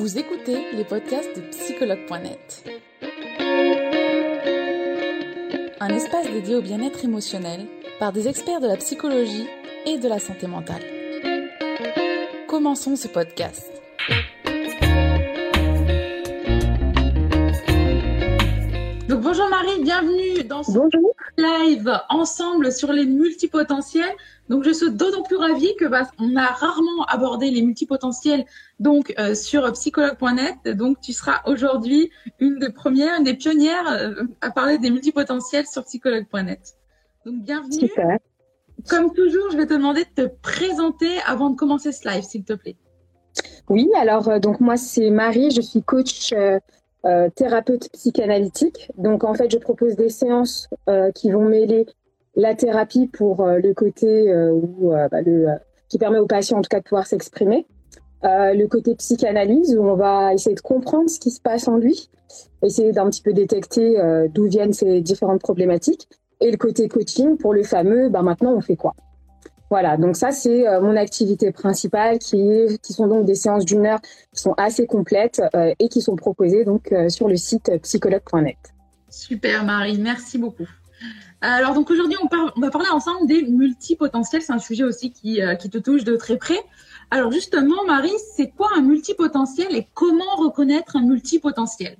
[0.00, 2.64] Vous écoutez les podcasts de psychologue.net.
[5.78, 7.66] Un espace dédié au bien-être émotionnel
[7.98, 9.46] par des experts de la psychologie
[9.84, 10.80] et de la santé mentale.
[12.48, 13.70] Commençons ce podcast.
[19.06, 20.78] Donc bonjour Marie, bienvenue dans ce
[21.36, 24.14] live ensemble sur les multipotentiels.
[24.48, 28.44] Donc je suis d'autant plus ravie que bah, on a rarement abordé les multipotentiels
[28.78, 30.76] donc euh, sur psychologue.net.
[30.76, 35.66] Donc tu seras aujourd'hui une des premières, une des pionnières euh, à parler des multipotentiels
[35.66, 36.76] sur psychologue.net.
[37.24, 37.72] Donc bienvenue.
[37.72, 38.18] Super.
[38.88, 42.44] Comme toujours, je vais te demander de te présenter avant de commencer ce live, s'il
[42.44, 42.76] te plaît.
[43.68, 46.32] Oui, alors euh, donc moi c'est Marie, je suis coach
[47.34, 48.90] thérapeute psychanalytique.
[48.98, 50.68] Donc en fait, je propose des séances
[51.14, 51.86] qui vont mêler
[52.36, 55.48] la thérapie pour euh, le côté euh, où, euh, bah, le,
[55.88, 57.66] qui permet aux patients en tout cas de pouvoir s'exprimer.
[58.22, 62.10] le côté psychanalyse où on va essayer de comprendre ce qui se passe en lui,
[62.62, 63.96] essayer d'un petit peu détecter
[64.32, 66.06] d'où viennent ces différentes problématiques.
[66.40, 68.94] Et le côté coaching pour le fameux, bah maintenant on fait quoi?
[69.70, 74.00] Voilà, donc ça c'est mon activité principale qui, qui sont donc des séances d'une heure
[74.34, 75.40] qui sont assez complètes
[75.78, 78.56] et qui sont proposées donc sur le site psychologue.net.
[79.08, 80.66] Super Marie, merci beaucoup.
[81.40, 85.40] Alors donc aujourd'hui on, on, va parler ensemble des multipotentiels, c'est un sujet aussi qui,
[85.40, 86.58] euh, qui te touche de très près.
[87.10, 91.96] Alors justement Marie, c'est quoi un multipotentiel et comment reconnaître un multipotentiel?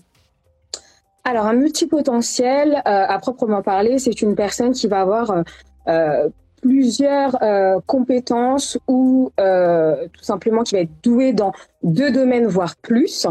[1.24, 5.42] Alors un multipotentiel, euh, à proprement parler, c'est une personne qui va avoir
[5.88, 6.28] euh,
[6.60, 12.76] plusieurs euh, compétences ou euh, tout simplement qui va être doué dans deux domaines voire
[12.76, 13.26] plus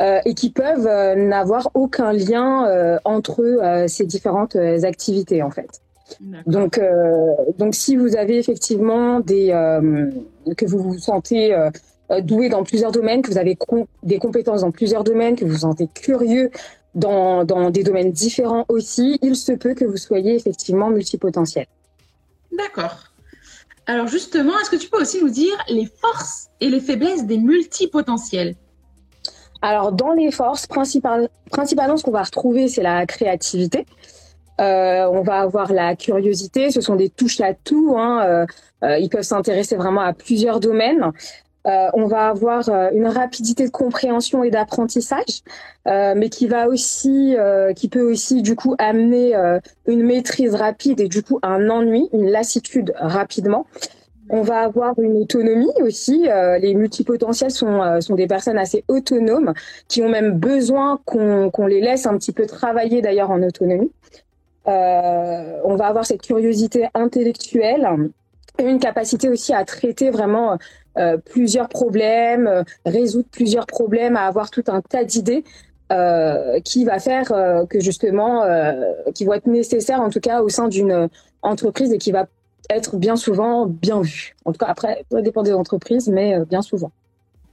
[0.00, 5.80] euh, et qui peuvent n'avoir aucun lien entre ces différentes activités en fait.
[6.46, 6.80] Donc
[7.58, 9.48] donc si vous avez effectivement des
[10.56, 11.56] que vous vous sentez
[12.22, 13.56] doué dans plusieurs domaines, que vous avez
[14.02, 16.50] des compétences dans plusieurs domaines, que vous vous sentez curieux
[16.94, 21.66] dans, dans des domaines différents aussi, il se peut que vous soyez effectivement multipotentiel.
[22.52, 23.04] D'accord.
[23.86, 27.38] Alors justement, est-ce que tu peux aussi nous dire les forces et les faiblesses des
[27.38, 28.54] multipotentiels?
[29.62, 33.86] Alors dans les forces, principalement ce qu'on va retrouver, c'est la créativité.
[34.60, 37.94] Euh, on va avoir la curiosité, ce sont des touches à tout.
[37.96, 38.22] Hein.
[38.24, 38.46] Euh,
[38.84, 41.12] euh, ils peuvent s'intéresser vraiment à plusieurs domaines.
[41.66, 45.42] Euh, on va avoir euh, une rapidité de compréhension et d'apprentissage,
[45.86, 47.36] euh, mais qui va aussi,
[47.76, 49.34] qui peut aussi du coup amener
[49.86, 53.66] une maîtrise rapide et du coup un ennui, une lassitude rapidement.
[54.32, 56.28] On va avoir une autonomie aussi.
[56.60, 59.54] les multipotentiels sont, sont des personnes assez autonomes
[59.88, 63.90] qui ont même besoin qu'on les laisse un petit peu travailler d'ailleurs en autonomie.
[64.66, 67.88] on va avoir cette curiosité intellectuelle
[68.58, 70.58] et une capacité aussi à traiter vraiment
[70.98, 75.44] euh, plusieurs problèmes, euh, résoudre plusieurs problèmes, à avoir tout un tas d'idées
[75.92, 77.32] euh, qui va faire
[77.68, 78.44] que justement,
[79.14, 81.08] qui vont être nécessaires en tout cas au sein d'une
[81.42, 82.26] entreprise et qui va
[82.68, 84.36] être bien souvent bien vu.
[84.44, 86.92] En tout cas, après, ça dépend des entreprises, mais bien souvent.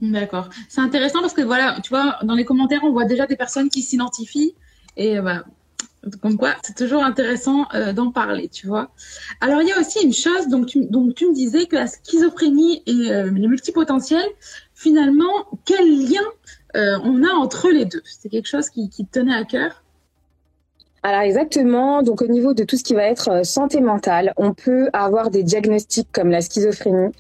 [0.02, 0.50] D'accord.
[0.70, 3.70] C'est intéressant parce que voilà, tu vois, dans les commentaires, on voit déjà des personnes
[3.70, 4.54] qui s'identifient
[4.96, 5.44] et bah,
[6.22, 8.90] comme quoi, c'est toujours intéressant euh, d'en parler, tu vois.
[9.42, 13.12] Alors, il y a aussi une chose, donc tu, me disais que la schizophrénie et
[13.12, 14.28] euh, les multipotentiels,
[14.74, 15.32] finalement,
[15.66, 16.24] quel lien
[16.76, 18.02] euh, on a entre les deux?
[18.06, 19.84] C'est quelque chose qui, qui te tenait à cœur?
[21.04, 24.90] Alors exactement, donc au niveau de tout ce qui va être santé mentale, on peut
[24.94, 27.12] avoir des diagnostics comme la schizophrénie,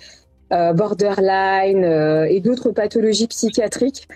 [0.49, 1.83] borderline
[2.29, 4.07] et d'autres pathologies psychiatriques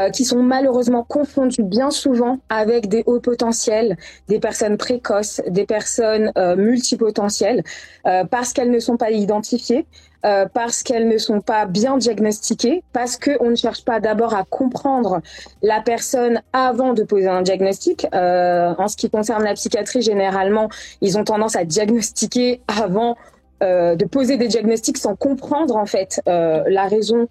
[0.00, 5.66] euh, qui sont malheureusement confondus bien souvent avec des hauts potentiels, des personnes précoces, des
[5.66, 7.62] personnes euh, multipotentielles,
[8.06, 9.84] euh, parce qu'elles ne sont pas identifiées,
[10.24, 14.44] euh, parce qu'elles ne sont pas bien diagnostiquées, parce qu'on ne cherche pas d'abord à
[14.44, 15.20] comprendre
[15.62, 18.06] la personne avant de poser un diagnostic.
[18.12, 20.70] en ce qui concerne la psychiatrie, généralement,
[21.02, 23.16] ils ont tendance à diagnostiquer avant
[23.60, 27.28] de poser des diagnostics sans comprendre en fait la raison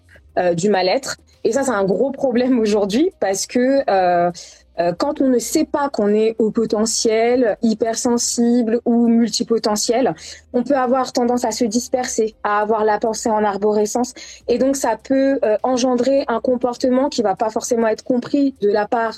[0.54, 1.16] du mal-être.
[1.44, 4.30] Et ça, c'est un gros problème aujourd'hui parce que euh,
[4.78, 10.14] euh, quand on ne sait pas qu'on est au potentiel, hypersensible ou multipotentiel,
[10.52, 14.14] on peut avoir tendance à se disperser, à avoir la pensée en arborescence.
[14.48, 18.70] Et donc, ça peut euh, engendrer un comportement qui va pas forcément être compris de
[18.70, 19.14] la part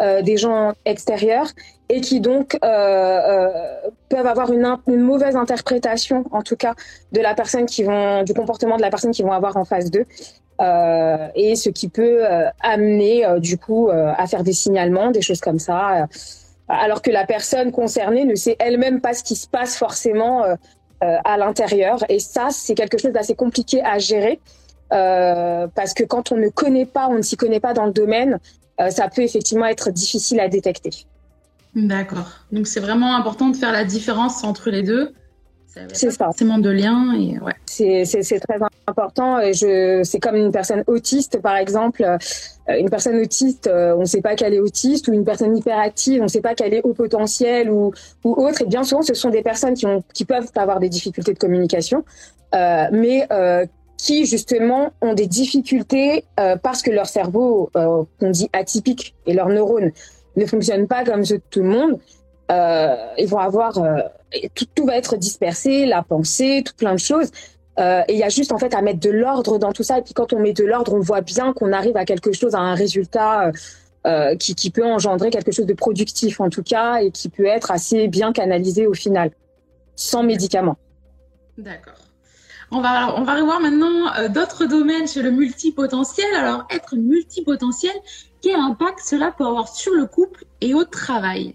[0.00, 1.48] euh, des gens extérieurs
[1.88, 6.74] et qui donc peuvent avoir une, une, mauvaise interprétation, en tout cas,
[7.12, 9.90] de la personne qui vont, du comportement de la personne qui vont avoir en face
[9.90, 10.04] d'eux.
[10.60, 15.22] Euh, et ce qui peut euh, amener euh, du coup à faire des signalements, des
[15.22, 16.08] choses comme ça,
[16.68, 20.44] alors que la personne concernée ne sait elle-même pas ce qui se passe forcément
[21.00, 22.04] à l'intérieur.
[22.08, 24.40] Et ça, c'est quelque chose d'assez compliqué à gérer
[24.90, 28.40] parce que quand on ne connaît pas, on ne s'y connaît pas dans le domaine,
[28.90, 30.90] ça peut effectivement être difficile à détecter.
[31.74, 32.30] D'accord.
[32.52, 35.12] Donc c'est vraiment important de faire la différence entre les deux.
[35.92, 36.24] C'est ça.
[36.24, 37.52] Forcément de lien et ouais.
[37.66, 39.38] C'est très important.
[39.40, 42.02] Et je, c'est comme une personne autiste, par exemple.
[42.02, 42.16] Euh,
[42.78, 46.20] une personne autiste, euh, on ne sait pas qu'elle est autiste, ou une personne hyperactive,
[46.20, 47.92] on ne sait pas qu'elle est haut potentiel ou,
[48.24, 48.62] ou autre.
[48.62, 51.38] Et bien souvent, ce sont des personnes qui, ont, qui peuvent avoir des difficultés de
[51.38, 52.04] communication,
[52.54, 58.48] euh, mais euh, qui justement ont des difficultés euh, parce que leur cerveau, qu'on dit
[58.52, 59.92] atypique, et leurs neurones
[60.36, 61.98] ne fonctionnent pas comme ceux de tout le monde.
[63.18, 63.80] ils vont avoir
[64.54, 67.30] tout, tout, va être dispersé, la pensée, tout plein de choses.
[67.78, 69.98] Euh, et il y a juste en fait à mettre de l'ordre dans tout ça.
[69.98, 72.54] Et puis quand on met de l'ordre, on voit bien qu'on arrive à quelque chose,
[72.54, 73.52] à un résultat euh,
[74.06, 77.46] euh, qui, qui, peut engendrer quelque chose de productif en tout cas et qui peut
[77.46, 79.30] être assez bien canalisé au final,
[79.94, 80.76] sans médicaments.
[81.58, 81.94] D'accord.
[82.72, 86.26] On va, on va revoir maintenant euh, d'autres domaines chez le multipotentiel.
[86.34, 87.92] Alors, être multipotentiel,
[88.42, 91.54] quel impact cela peut avoir sur le couple et au travail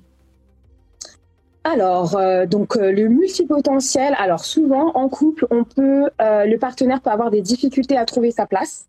[1.63, 4.15] alors, euh, donc euh, le multipotentiel.
[4.17, 8.47] Alors souvent en couple, on peut, le partenaire peut avoir des difficultés à trouver sa
[8.47, 8.87] place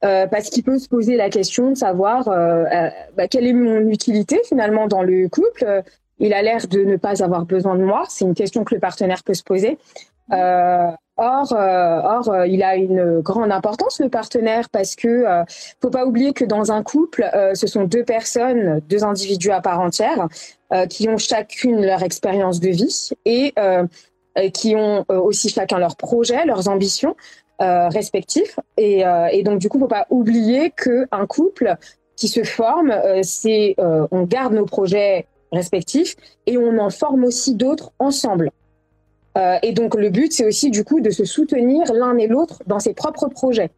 [0.00, 4.86] parce qu'il peut se poser la question de savoir bah, quelle est mon utilité finalement
[4.86, 5.82] dans le couple.
[6.20, 8.04] Il a l'air de ne pas avoir besoin de moi.
[8.08, 9.76] C'est une question que le partenaire peut se poser.
[11.18, 15.44] Or, euh, or euh, il a une grande importance le partenaire parce que euh,
[15.80, 19.60] faut pas oublier que dans un couple, euh, ce sont deux personnes, deux individus à
[19.60, 20.28] part entière,
[20.90, 23.54] qui ont chacune leur expérience de vie et
[24.52, 27.14] qui ont aussi chacun leurs projets, leurs ambitions
[27.60, 28.58] respectifs.
[28.76, 31.76] Et, et, donc du coup, faut pas oublier que un couple
[32.16, 32.92] qui se forme,
[33.22, 36.16] c'est on garde nos projets respectifs
[36.46, 38.50] et on en forme aussi d'autres ensemble.
[39.36, 42.62] Euh, et donc le but, c'est aussi du coup de se soutenir l'un et l'autre
[42.66, 43.70] dans ses propres projets.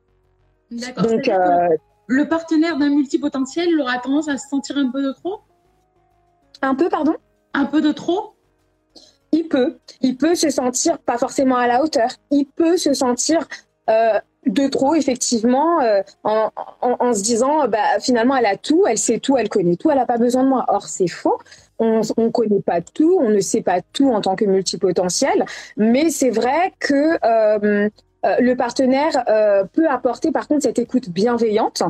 [0.71, 1.05] D'accord.
[1.05, 1.69] Donc euh,
[2.07, 5.41] le partenaire d'un multipotentiel aura tendance à se sentir un peu de trop?
[6.63, 7.15] Un peu, pardon?
[7.55, 8.35] Un peu de trop?
[9.33, 12.11] Il peut, il peut se sentir pas forcément à la hauteur.
[12.31, 13.47] Il peut se sentir
[13.91, 16.51] euh, de trop, effectivement, euh, en,
[16.81, 19.91] en, en, se disant, bah, finalement, elle a tout, elle sait tout, elle connaît tout,
[19.91, 20.65] elle n'a pas besoin de moi.
[20.69, 21.39] Or, c'est faux
[21.79, 25.45] on ne connaît pas tout, on ne sait pas tout en tant que multipotentiel,
[25.77, 27.89] mais c'est vrai que euh,
[28.25, 31.83] euh, le partenaire euh, peut apporter par contre cette écoute bienveillante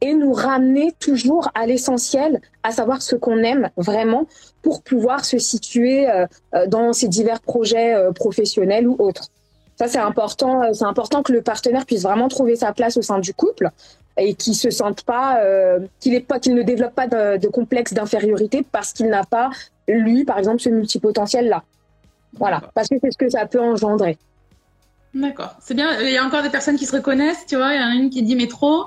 [0.00, 4.26] et nous ramener toujours à l'essentiel, à savoir ce qu'on aime vraiment
[4.62, 9.28] pour pouvoir se situer euh, euh dans ces divers projets euh, professionnels ou autres.
[9.76, 13.18] Ça c'est important, c'est important que le partenaire puisse vraiment trouver sa place au sein
[13.18, 13.70] du couple
[14.18, 17.48] et qui se sentent pas, euh, qu'il est pas, qu'il ne développe pas de, de
[17.48, 19.50] complexe d'infériorité parce qu'il n'a pas
[19.88, 21.62] lui, par exemple, ce multipotentiel là.
[22.38, 24.18] Voilà, parce que c'est ce que ça peut engendrer.
[25.14, 26.00] D'accord, c'est bien.
[26.02, 27.74] Il y a encore des personnes qui se reconnaissent, tu vois.
[27.74, 28.84] Il y en a une qui dit mais trop.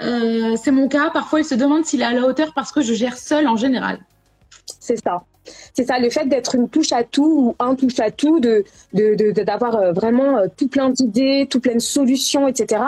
[0.00, 1.10] Euh, c'est mon cas.
[1.10, 3.56] Parfois, il se demande s'il est à la hauteur parce que je gère seul en
[3.56, 4.00] général.
[4.80, 5.22] C'est ça.
[5.72, 8.64] C'est ça, le fait d'être une touche à tout ou un touche à tout, de
[8.92, 12.82] d'avoir de, de, euh, vraiment euh, tout plein d'idées, tout plein de solutions, etc.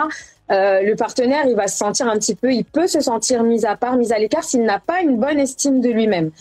[0.51, 3.65] Euh, le partenaire, il va se sentir un petit peu, il peut se sentir mis
[3.65, 6.31] à part, mis à l'écart s'il n'a pas une bonne estime de lui-même.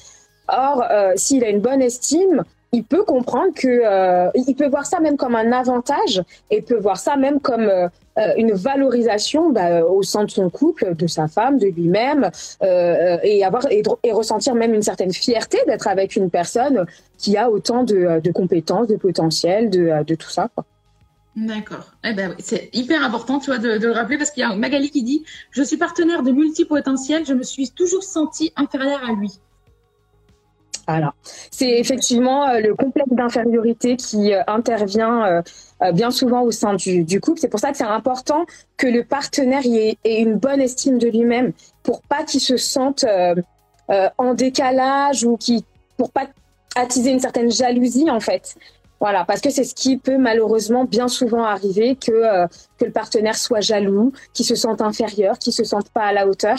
[0.48, 4.86] Or, euh, s'il a une bonne estime, il peut comprendre que, euh, il peut voir
[4.86, 9.50] ça même comme un avantage et peut voir ça même comme euh, euh une valorisation
[9.50, 12.30] bah, au sein de son couple, de sa femme, de lui-même,
[12.62, 16.86] euh, et avoir et, et, ressentir même une certaine fierté d'être avec une personne
[17.18, 20.48] qui a autant de, de compétences, de potentiel, de, de tout ça.
[20.54, 20.64] Quoi.
[21.36, 21.92] D'accord.
[22.04, 24.90] Eh ben, c'est hyper important, tu vois, de, le rappeler parce qu'il y a Magali
[24.90, 29.30] qui dit Je suis partenaire de multipotentiel, je me suis toujours sentie inférieure à lui.
[30.88, 31.14] Voilà.
[31.52, 35.24] C'est effectivement euh, le complexe d'infériorité qui euh, intervient
[35.80, 37.38] euh, bien souvent au sein du, couple.
[37.38, 38.44] C'est pour ça que c'est important
[38.76, 41.52] que le partenaire ait, une bonne estime de lui-même
[41.84, 43.04] pour pas qu'il se sente
[44.18, 45.64] en décalage ou qui,
[45.96, 46.26] pour pas
[46.74, 48.56] attiser une certaine jalousie en fait.
[49.00, 52.46] Voilà, parce que c'est ce qui peut malheureusement bien souvent arriver que euh,
[52.78, 56.26] que le partenaire soit jaloux, qu'il se sente inférieur, qu'il se sente pas à la
[56.26, 56.58] hauteur.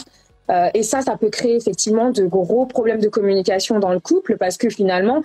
[0.49, 4.37] Euh, et ça, ça peut créer effectivement de gros problèmes de communication dans le couple
[4.37, 5.21] parce que finalement,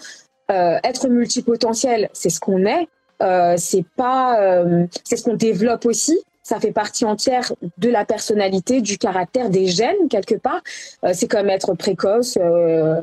[0.50, 2.86] euh, être multipotentiel, c'est ce qu'on est,
[3.22, 6.18] euh, c'est pas, euh, c'est ce qu'on développe aussi.
[6.42, 10.60] Ça fait partie entière de la personnalité, du caractère, des gènes quelque part.
[11.02, 12.38] Euh, c'est comme être précoce,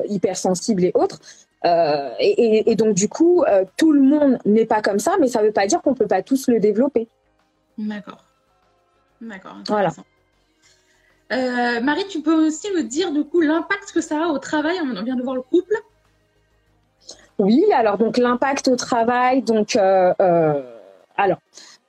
[0.08, 1.20] hypersensible et autres.
[1.64, 5.28] Euh, et, et, donc du coup, euh, tout le monde n'est pas comme ça, mais
[5.28, 7.08] ça ne veut pas dire qu'on peut pas tous le développer.
[7.78, 8.24] D'accord.
[9.20, 9.56] D'accord.
[9.66, 9.90] Voilà.
[11.32, 14.76] Euh, Marie, tu peux aussi me dire du coup l'impact que ça a au travail?
[14.82, 15.74] On vient de voir le couple.
[17.38, 21.38] Oui, alors donc l'impact au travail, donc alors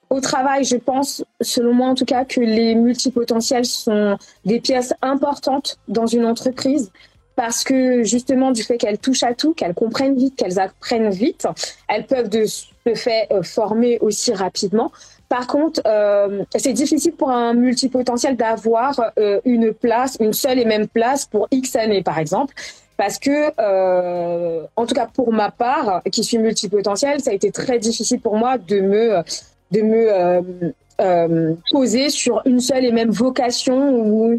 [0.10, 4.94] au travail, je pense, selon moi en tout cas, que les multipotentiels sont des pièces
[5.02, 6.92] importantes dans une entreprise
[7.36, 11.48] parce que justement du fait qu'elles touchent à tout, qu'elles comprennent vite, qu'elles apprennent vite,
[11.88, 14.92] elles peuvent de ce fait euh, former aussi rapidement.
[15.28, 20.66] Par contre, euh, c'est difficile pour un multipotentiel d'avoir euh, une place, une seule et
[20.66, 22.54] même place pour X années, par exemple.
[22.96, 27.52] Parce que, euh, en tout cas pour ma part, qui suis multipotentiel, ça a été
[27.52, 29.24] très difficile pour moi de me,
[29.72, 34.38] de me euh, poser sur une seule et même vocation ou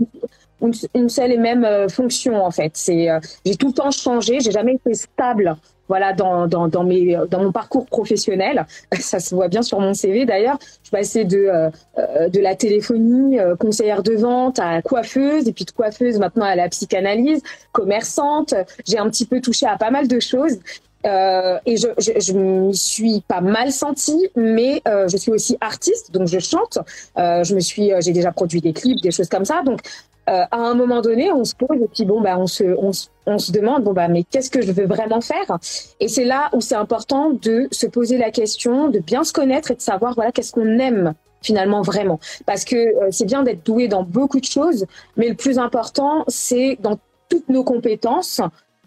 [0.62, 2.72] une, une seule et même euh, fonction en fait.
[2.74, 5.56] C'est, euh, j'ai tout le temps changé, j'ai jamais été stable
[5.88, 8.66] voilà dans, dans, dans, mes, dans mon parcours professionnel.
[8.98, 10.58] Ça se voit bien sur mon CV d'ailleurs.
[10.82, 15.64] Je passée de, euh, euh, de la téléphonie, conseillère de vente à coiffeuse, et puis
[15.64, 18.54] de coiffeuse maintenant à la psychanalyse, commerçante.
[18.84, 20.58] J'ai un petit peu touché à pas mal de choses.
[21.04, 25.56] Euh, et je, je, je m'y suis pas mal sentie, mais euh, je suis aussi
[25.60, 26.78] artiste, donc je chante.
[27.18, 29.62] Euh, je me suis, j'ai déjà produit des clips, des choses comme ça.
[29.62, 29.80] Donc
[30.28, 32.90] euh, à un moment donné, on se pose et puis bon, bah, on se, on,
[33.26, 35.58] on se demande, bon, bah, mais qu'est-ce que je veux vraiment faire?
[36.00, 39.70] Et c'est là où c'est important de se poser la question, de bien se connaître
[39.70, 42.18] et de savoir, voilà, qu'est-ce qu'on aime finalement vraiment.
[42.44, 44.86] Parce que euh, c'est bien d'être doué dans beaucoup de choses,
[45.16, 46.98] mais le plus important, c'est dans
[47.28, 48.40] toutes nos compétences,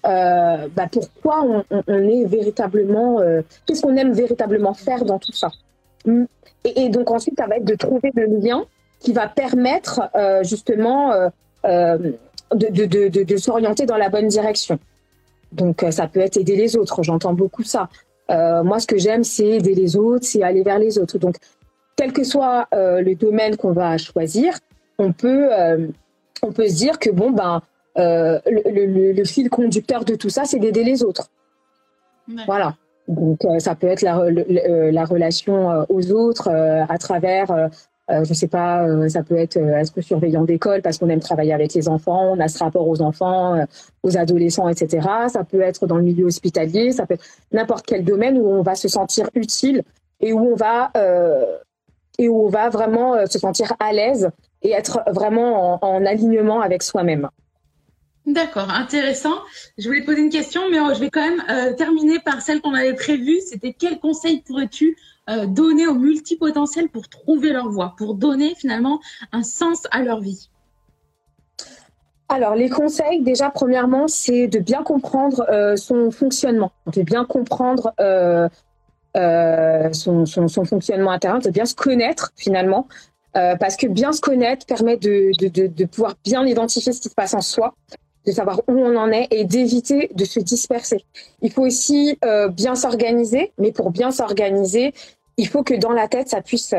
[0.06, 5.50] euh, bah, pourquoi on, est véritablement, euh, qu'est-ce qu'on aime véritablement faire dans tout ça?
[6.06, 8.64] Et, et, donc ensuite, ça va être de trouver le lien
[9.00, 11.12] qui va permettre euh, justement
[11.64, 12.18] de,
[12.54, 14.80] de, de, de s'orienter dans la bonne direction.
[15.52, 17.90] Donc ça peut être aider les autres, j'entends beaucoup ça.
[18.30, 21.18] moi, ce que j'aime, c'est aider les autres, c'est aller vers les autres.
[21.18, 21.36] Donc,
[21.98, 24.58] quel que soit le domaine qu'on va choisir,
[24.98, 25.50] on peut,
[26.42, 27.62] on peut se dire que bon, ben,
[28.00, 31.30] le, le, le, fil conducteur de tout ça, c'est d'aider les autres.
[32.28, 32.44] Ouais.
[32.46, 32.76] Voilà.
[33.08, 34.22] Donc, ça peut être la,
[34.92, 37.70] la relation aux autres à travers
[38.10, 41.20] euh, je sais pas, euh, ça peut être euh, être surveillant d'école parce qu'on aime
[41.20, 43.66] travailler avec les enfants, on a ce rapport aux enfants, euh,
[44.02, 45.08] aux adolescents, etc.
[45.28, 48.64] Ça peut être dans le milieu hospitalier, ça peut être n'importe quel domaine où on
[48.64, 49.84] va se sentir utile
[50.22, 50.92] et où on va
[52.18, 54.30] et où on va vraiment se sentir à l'aise
[54.62, 57.30] et être vraiment en, en alignement avec soi-même.
[58.30, 59.34] D'accord, intéressant.
[59.80, 62.76] Je voulais poser une question, mais je vais quand même euh, terminer par celle qu'on
[62.76, 63.40] avait prévue.
[63.42, 64.96] C'était quel conseil pourrais-tu
[65.32, 69.00] euh, donner aux multipotentiels pour trouver leur voie, pour donner finalement
[69.32, 70.52] un sens à leur vie?
[72.28, 77.94] Alors, les conseils, déjà, premièrement, c'est de bien comprendre euh, son fonctionnement, de bien comprendre
[78.00, 78.48] euh,
[79.18, 80.26] euh, son,
[80.66, 82.88] fonctionnement intérieur, de bien se connaître finalement,
[83.34, 87.16] parce que bien se connaître permet de, de, de pouvoir bien identifier ce qui se
[87.16, 87.74] passe en soi,
[88.26, 91.06] de savoir où on en est et d'éviter de se disperser.
[91.42, 92.18] Il faut aussi
[92.52, 94.94] bien s'organiser, mais pour bien s'organiser,
[95.38, 96.76] il faut que dans la tête, ça puisse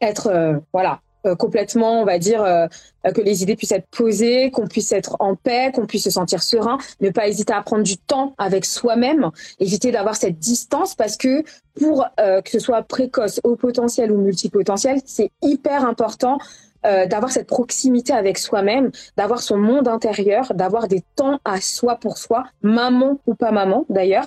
[0.00, 2.66] être, euh, voilà, euh, complètement, on va dire, euh,
[3.14, 6.42] que les idées puissent être posées, qu'on puisse être en paix, qu'on puisse se sentir
[6.42, 11.16] serein, ne pas hésiter à prendre du temps avec soi-même, éviter d'avoir cette distance parce
[11.16, 11.44] que
[11.78, 16.38] pour que ce soit précoce, au potentiel ou multipotentiel, c'est hyper important
[16.84, 21.96] euh, d'avoir cette proximité avec soi-même, d'avoir son monde intérieur, d'avoir des temps à soi
[21.96, 24.26] pour soi, maman ou pas maman d'ailleurs,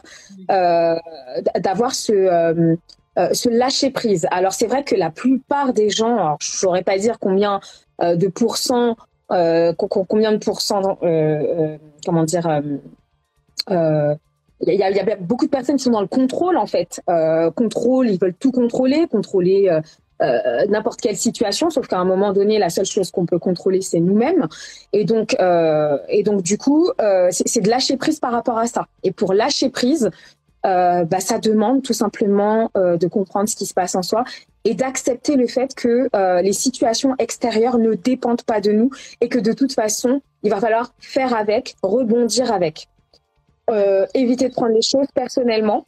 [0.51, 0.95] euh,
[1.59, 2.75] d'avoir ce, euh,
[3.33, 4.27] se lâcher prise.
[4.31, 7.59] Alors c'est vrai que la plupart des gens, alors, je saurais pas dire combien
[8.01, 8.95] de pourcents,
[9.27, 10.97] combien de pourcents,
[12.05, 12.61] comment dire.
[13.69, 17.01] il y, a, y, a, beaucoup de personnes qui sont dans le contrôle en fait.
[17.55, 19.81] contrôle, ils veulent tout contrôler, contrôler euh,
[20.21, 23.99] n'importe quelle situation, sauf qu'à un moment donné, la seule chose qu'on peut contrôler, c'est
[23.99, 24.47] nous-mêmes.
[24.93, 28.67] Et donc, euh, et donc du coup, euh, c'est de lâcher prise par rapport à
[28.67, 28.87] ça.
[29.03, 30.09] Et pour lâcher prise,
[30.65, 34.25] euh, bah, ça demande tout simplement euh, de comprendre ce qui se passe en soi
[34.65, 38.89] et d'accepter le fait que euh, les situations extérieures ne dépendent pas de nous
[39.21, 42.87] et que de toute façon, il va falloir faire avec, rebondir avec.
[43.69, 45.85] Euh, éviter de prendre les choses personnellement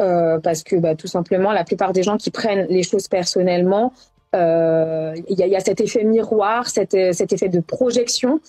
[0.00, 3.92] euh, parce que bah, tout simplement, la plupart des gens qui prennent les choses personnellement,
[4.34, 8.40] il y, a, y, a cet effet miroir, cet, cet effet de projection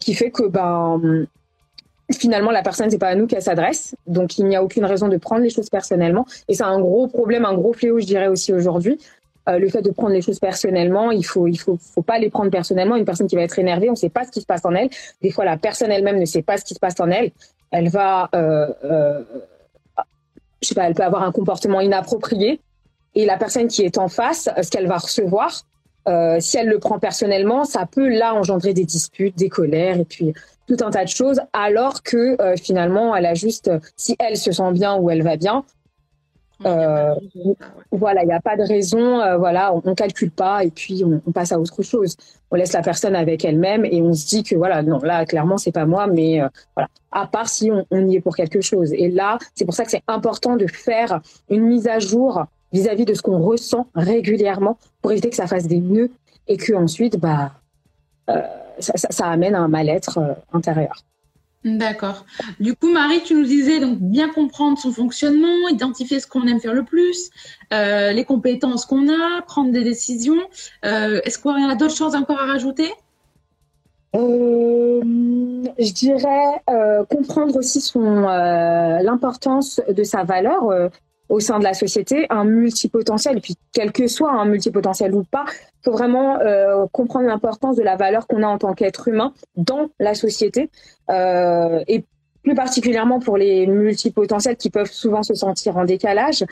[0.00, 1.26] qui fait que ben
[2.12, 3.94] finalement la personne c'est pas à nous qu'elle s'adresse.
[4.06, 6.26] Donc il n'y a aucune raison de prendre les choses personnellement.
[6.48, 8.98] Et c'est un gros problème un gros fléau je dirais aussi aujourd'hui.
[9.48, 12.30] Euh, le fait de prendre les choses personnellement il faut il faut faut pas les
[12.30, 12.96] prendre personnellement.
[12.96, 14.90] Une personne qui va être énervée on sait pas ce qui se passe en elle.
[15.22, 17.30] Des fois la personne elle-même ne sait pas ce qui se passe en elle.
[17.72, 19.22] Elle va euh, euh,
[20.62, 22.60] je sais pas elle peut avoir un comportement inapproprié.
[23.14, 25.62] Et la personne qui est en face ce qu'elle va recevoir
[26.08, 30.04] euh, si elle le prend personnellement, ça peut là engendrer des disputes, des colères et
[30.04, 30.32] puis
[30.68, 34.52] tout un tas de choses, alors que euh, finalement, elle a juste, si elle se
[34.52, 35.64] sent bien ou elle va bien,
[36.64, 37.14] Euh,
[37.92, 39.20] voilà, il n'y a pas de raison.
[39.20, 42.16] Euh, voilà, on, ne calcule pas et puis on, passe à autre chose.
[42.50, 45.58] On laisse la personne avec elle-même et on se dit que voilà, non, là clairement
[45.58, 46.88] c'est pas moi, mais euh, voilà.
[47.12, 48.92] À part si on, y est pour quelque chose.
[48.92, 51.20] Et là, c'est pour ça que c'est important de faire
[51.50, 55.66] une mise à jour vis-à-vis de ce qu'on ressent régulièrement pour éviter que ça fasse
[55.66, 56.10] des nœuds
[56.48, 57.52] et que ensuite, bah,
[58.78, 60.18] ça, ça, amène à un mal-être
[60.52, 61.04] intérieur.
[61.66, 62.24] D'accord.
[62.60, 66.60] Du coup, Marie, tu nous disais donc bien comprendre son fonctionnement, identifier ce qu'on aime
[66.60, 67.30] faire le plus,
[67.74, 70.38] euh, les compétences qu'on a, prendre des décisions.
[70.84, 72.88] Euh, est-ce y a d'autres choses encore à rajouter?
[74.14, 75.00] Euh,
[75.76, 76.62] Je dirais
[77.10, 77.80] comprendre aussi
[79.02, 80.90] l'importance de sa valeur
[81.28, 85.24] au sein de la société, un multipotentiel, et puis quel que soit un multipotentiel ou
[85.24, 89.08] pas, il faut vraiment euh, comprendre l'importance de la valeur qu'on a en tant qu'être
[89.08, 90.70] humain dans la société,
[91.10, 92.04] euh, et
[92.42, 96.44] plus particulièrement pour les multipotentiels qui peuvent souvent se sentir en décalage.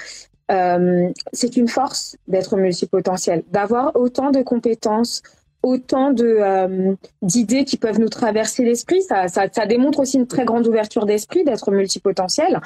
[0.50, 5.22] Euh, c'est une force d'être multipotentiel, d'avoir autant de compétences,
[5.62, 9.02] autant de euh, d'idées qui peuvent nous traverser l'esprit.
[9.02, 12.60] Ça, ça, ça, démontre aussi une très grande ouverture d'esprit d'être multipotentiel.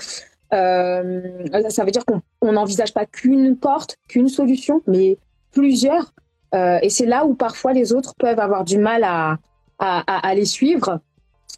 [0.53, 5.19] Euh, ça veut dire qu'on n'envisage pas qu'une porte, qu'une solution, mais
[5.53, 6.13] plusieurs.
[6.55, 9.37] Euh, et c'est là où parfois les autres peuvent avoir du mal à,
[9.79, 11.01] à, à, les suivre.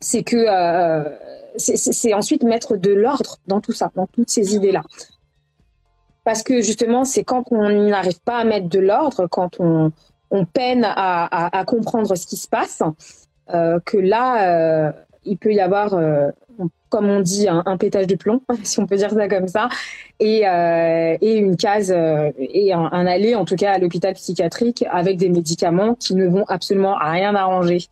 [0.00, 1.08] C'est que euh,
[1.56, 4.82] c'est ensuite mettre de l'ordre dans tout ça, dans toutes ces idées-là.
[6.24, 9.92] Parce que justement, c'est quand on n'arrive pas à mettre de l'ordre, quand on,
[10.30, 12.82] on peine à, à, comprendre ce qui se passe,
[13.52, 14.92] euh, que là, euh,
[15.24, 15.94] il peut y avoir
[16.90, 19.68] comme on dit, un, pétage de plomb, si on peut dire ça comme ça,
[20.18, 25.16] et, euh, une case euh, et un, aller, en tout cas, à l'hôpital psychiatrique avec
[25.16, 27.86] des médicaments qui ne vont absolument à rien arranger.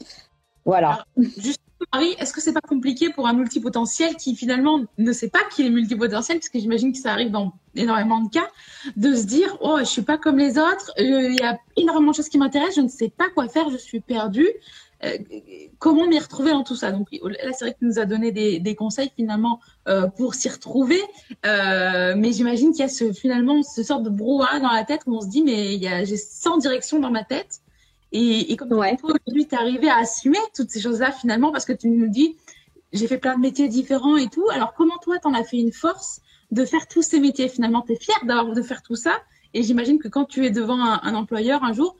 [0.64, 1.04] Voilà.
[1.16, 1.60] juste,
[1.92, 5.64] Marie, est-ce que c'est pas compliqué pour un multipotentiel qui finalement ne sait pas qu'il
[5.64, 8.48] est multipotentiel, parce que j'imagine que ça arrive dans énormément de cas,
[8.96, 12.10] de se dire oh je suis pas comme les autres, euh, il y a énormément
[12.10, 14.48] de choses qui m'intéressent, je ne sais pas quoi faire, je suis perdue.
[15.04, 15.16] Euh,
[15.78, 16.90] comment m'y retrouver dans tout ça?
[16.90, 20.48] Donc là, c'est vrai que tu nous a donné des, conseils finalement euh, pour s'y
[20.48, 21.00] retrouver,
[21.46, 25.02] euh, mais j'imagine qu'il y a ce, finalement ce sort de brouhaha dans la tête
[25.06, 27.60] où on se dit mais j'ai 100 directions dans ma tête.
[28.10, 31.64] Et, et comme toi aujourd'hui, tu es arrivé à assumer toutes ces choses-là finalement parce
[31.64, 32.36] que tu nous dis
[32.92, 34.48] j'ai fait plein de métiers différents et tout.
[34.50, 36.20] Alors comment toi, tu en as fait une force
[36.50, 37.48] de faire tous ces métiers?
[37.48, 39.12] Finalement, tu es fier d'avoir de faire tout ça.
[39.54, 41.96] Et j'imagine que quand tu es devant un employeur un jour,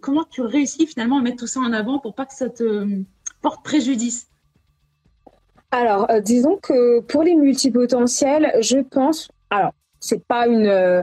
[0.00, 2.86] comment tu réussis finalement à mettre tout ça en avant pour pas que ça te
[3.42, 4.28] porte préjudice?
[5.70, 11.02] Alors, euh, disons que pour les multipotentiels, je pense, alors c'est pas une, euh,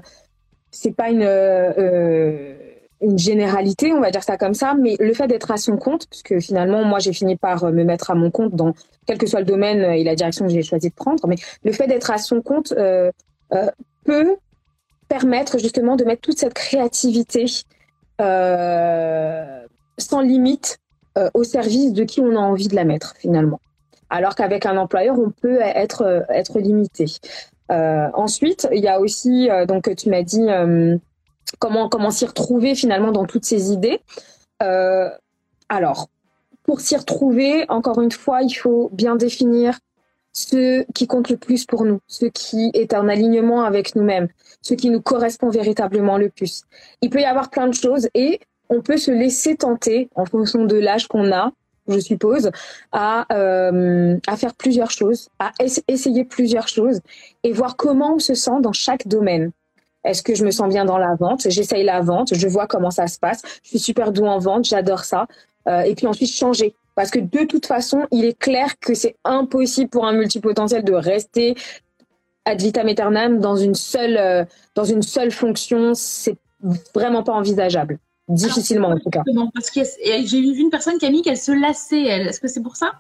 [0.72, 2.64] c'est pas une
[3.02, 6.08] une généralité, on va dire ça comme ça, mais le fait d'être à son compte,
[6.08, 8.74] parce que finalement, moi, j'ai fini par me mettre à mon compte dans
[9.06, 11.74] quel que soit le domaine et la direction que j'ai choisi de prendre, mais le
[11.74, 12.74] fait d'être à son compte
[14.06, 14.38] peut
[15.08, 17.48] permettre justement de mettre toute cette créativité euh,
[18.20, 20.80] sans limite
[21.18, 23.60] euh, au service de qui on a envie de la mettre finalement.
[24.10, 27.06] Alors qu'avec un employeur, on peut être, euh, être limité.
[27.70, 30.48] ensuite, il y a aussi, donc tu m'as dit,
[31.58, 34.00] comment, comment s'y retrouver finalement dans toutes ces idées.
[35.70, 36.10] alors,
[36.64, 39.80] pour s'y retrouver, encore une fois, il faut bien définir
[40.34, 44.28] ce qui compte le plus pour nous, ce qui est en alignement avec nous-mêmes,
[44.62, 46.64] ce qui nous correspond véritablement le plus.
[47.02, 50.66] Il peut y avoir plein de choses et on peut se laisser tenter en fonction
[50.66, 51.52] de l'âge qu'on a,
[51.88, 52.50] je suppose,
[52.92, 55.52] à, euh, à faire plusieurs choses, à
[55.88, 57.00] essayer plusieurs choses
[57.44, 59.52] et voir comment on se sent dans chaque domaine.
[60.04, 61.50] Est-ce que je me sens bien dans la vente?
[61.50, 63.42] J'essaye la vente, je vois comment ça se passe.
[63.64, 65.28] Je suis super doux en vente, j'adore ça.
[65.68, 66.76] Euh, et puis ensuite changer.
[66.96, 70.94] Parce que de toute façon, il est clair que c'est impossible pour un multipotentiel de
[70.94, 71.56] rester
[72.46, 75.94] ad vitam aeternam dans une seule, euh, dans une seule fonction.
[75.94, 76.38] C'est
[76.94, 78.00] vraiment pas envisageable.
[78.30, 79.22] Difficilement, en tout cas.
[79.54, 82.28] Parce que j'ai vu une personne qui a mis qu'elle se lassait, elle.
[82.28, 82.92] Est-ce que c'est pour ça?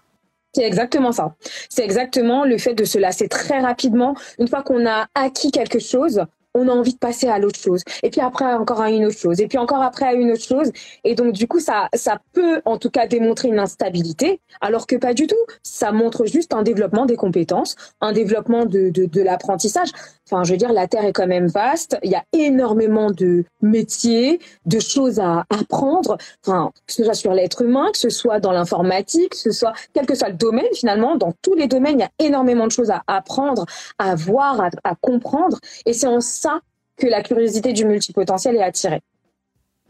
[0.53, 1.35] C'est exactement ça.
[1.69, 4.15] C'est exactement le fait de se lasser très rapidement.
[4.37, 7.83] Une fois qu'on a acquis quelque chose, on a envie de passer à l'autre chose.
[8.03, 9.39] Et puis après, encore à une autre chose.
[9.41, 10.71] Et puis encore après, à une autre chose.
[11.03, 14.95] Et donc, du coup, ça, ça peut en tout cas démontrer une instabilité, alors que
[14.95, 15.35] pas du tout.
[15.63, 19.89] Ça montre juste un développement des compétences, un développement de, de, de l'apprentissage.
[20.25, 21.97] Enfin, je veux dire, la Terre est quand même vaste.
[22.03, 26.17] Il y a énormément de métiers, de choses à apprendre.
[26.45, 29.73] Enfin, que ce soit sur l'être humain, que ce soit dans l'informatique, que ce soit
[29.93, 32.71] quel que soit le domaine finalement, dans tous les domaines, il y a énormément de
[32.71, 33.65] choses à apprendre,
[33.99, 35.59] à voir, à, comprendre.
[35.85, 36.61] Et c'est en ça
[36.97, 39.01] que la curiosité du multipotentiel est attirée.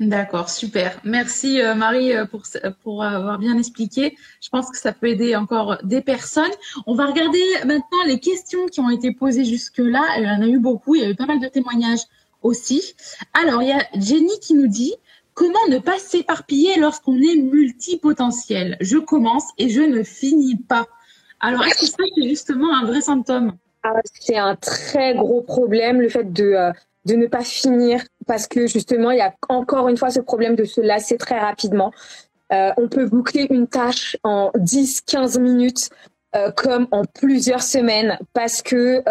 [0.07, 0.99] D'accord, super.
[1.05, 2.43] Merci euh, Marie euh, pour,
[2.81, 4.17] pour avoir bien expliqué.
[4.41, 6.51] Je pense que ça peut aider encore des personnes.
[6.87, 10.03] On va regarder maintenant les questions qui ont été posées jusque-là.
[10.17, 12.01] Il y en a eu beaucoup, il y a eu pas mal de témoignages
[12.41, 12.95] aussi.
[13.33, 14.93] Alors, il y a Jenny qui nous dit
[15.35, 18.77] Comment ne pas s'éparpiller lorsqu'on est multipotentiel?
[18.81, 20.87] Je commence et je ne finis pas.
[21.39, 23.53] Alors, est-ce que ça, c'est justement un vrai symptôme?
[23.83, 26.71] Ah, C'est un très gros problème, le fait de, euh,
[27.05, 30.55] de ne pas finir, parce que justement, il y a encore une fois ce problème
[30.55, 31.91] de se lasser très rapidement.
[32.51, 35.89] Euh, on peut boucler une tâche en 10, 15 minutes,
[36.35, 39.03] euh, comme en plusieurs semaines, parce que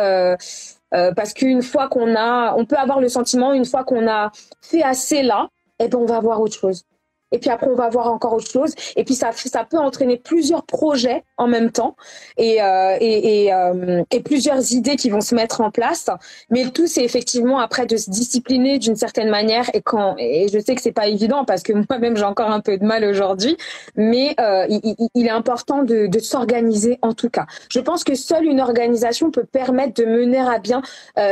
[1.14, 4.82] parce qu'une fois qu'on a, on peut avoir le sentiment, une fois qu'on a fait
[4.82, 6.84] assez là, eh ben on va voir autre chose.
[7.32, 8.74] Et puis après, on va voir encore autre chose.
[8.96, 11.96] Et puis ça, ça peut entraîner plusieurs projets en même temps
[12.36, 16.08] et, euh, euh, et, plusieurs idées qui vont se mettre en place.
[16.50, 19.68] Mais le tout, c'est effectivement après de se discipliner d'une certaine manière.
[19.74, 22.60] Et quand, et je sais que c'est pas évident parce que moi-même j'ai encore un
[22.60, 23.56] peu de mal aujourd'hui,
[23.96, 27.46] mais euh, il, est important de, s'organiser en tout cas.
[27.68, 30.82] Je pense que seule une organisation peut permettre de mener à bien.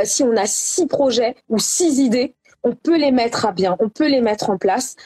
[0.05, 2.35] Si on a six projets ou six idées,
[2.65, 4.97] on peut les mettre à bien, on peut les mettre en place.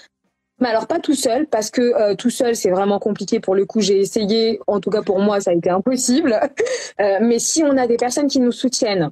[0.60, 3.40] Mais alors pas tout seul, parce que euh, tout seul c'est vraiment compliqué.
[3.40, 6.40] Pour le coup, j'ai essayé, en tout cas pour moi, ça a été impossible.
[7.00, 9.10] Euh, mais si on a des personnes qui nous soutiennent,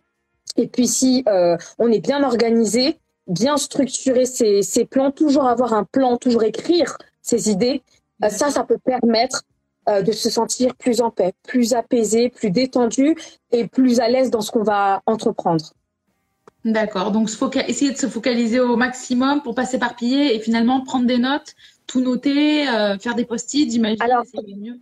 [0.56, 5.72] et puis si euh, on est bien organisé, bien structuré ses, ses, plans, toujours avoir
[5.72, 7.82] un plan, toujours écrire ses idées,
[8.28, 9.42] ça, ça peut permettre
[9.88, 13.16] de se sentir plus en paix, plus apaisé, plus détendu
[13.50, 15.72] et plus à l'aise dans ce qu'on va entreprendre.
[16.64, 17.10] D'accord.
[17.10, 17.28] Donc,
[17.66, 21.54] essayer de se focaliser au maximum pour pas s'éparpiller et finalement prendre des notes,
[21.86, 24.02] tout noter, euh, faire des post-it, j'imagine.
[24.02, 24.24] Alors,
[24.56, 24.78] mieux.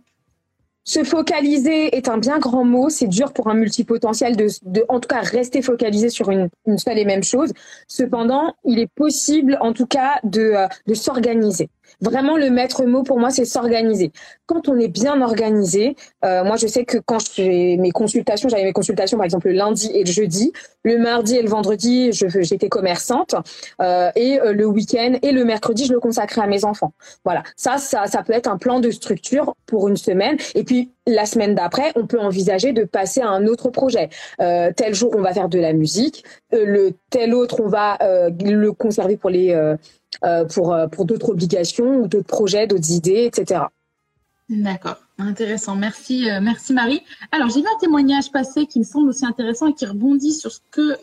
[0.83, 2.89] Se focaliser est un bien grand mot.
[2.89, 6.77] C'est dur pour un multipotentiel de, de, en tout cas, rester focalisé sur une, une,
[6.77, 7.53] seule et même chose.
[7.87, 11.69] Cependant, il est possible, en tout cas, de, euh, de s'organiser.
[12.01, 14.11] Vraiment, le maître mot pour moi, c'est s'organiser.
[14.47, 18.63] Quand on est bien organisé, euh, moi, je sais que quand j'ai mes consultations, j'avais
[18.63, 20.51] mes consultations par exemple le lundi et le jeudi,
[20.83, 23.35] le mardi et le vendredi, j'étais commerçante,
[23.81, 26.93] euh, et euh, le week-end et le mercredi, je le consacrais à mes enfants.
[27.23, 30.37] Voilà, ça, ça, ça peut être un plan de structure pour une semaine.
[30.55, 34.09] Et puis la semaine d'après, on peut envisager de passer à un autre projet.
[34.39, 36.23] Euh, tel jour, on va faire de la musique.
[36.53, 39.75] Euh, le tel autre, on va euh, le conserver pour euh,
[40.53, 43.61] pour, pour d'autres obligations ou d'autres projets, d'autres idées, etc.
[44.49, 45.75] D'accord, intéressant.
[45.75, 47.01] Merci, merci Marie.
[47.31, 50.51] Alors j'ai vu un témoignage passé qui me semble aussi intéressant et qui rebondit sur
[50.51, 50.97] ce que